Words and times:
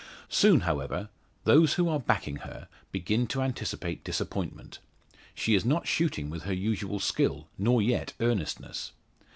Soon, 0.29 0.61
however, 0.61 1.09
those 1.43 1.75
who 1.75 1.87
are 1.87 1.99
backing 1.99 2.37
her 2.37 2.67
begin 2.91 3.27
to 3.27 3.43
anticipate 3.43 4.03
disappointment. 4.03 4.79
She 5.35 5.53
is 5.53 5.63
not 5.63 5.85
shooting 5.87 6.27
with 6.27 6.41
her 6.41 6.55
usual 6.55 6.99
skill, 6.99 7.45
nor 7.59 7.83
yet 7.83 8.13
earnestness. 8.19 8.93